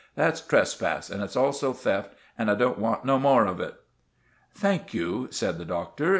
[0.15, 3.75] That's trespass and it's also theft, and I don't want no more of it."
[4.51, 6.09] "Thank you," said the Doctor.